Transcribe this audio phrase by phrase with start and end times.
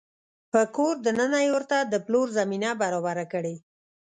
[0.51, 3.55] په کور دننه يې ورته د پلور زمینه برابره کړې